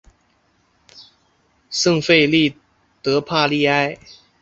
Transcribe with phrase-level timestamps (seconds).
[1.69, 2.55] 圣费利
[3.03, 3.99] 德帕利埃。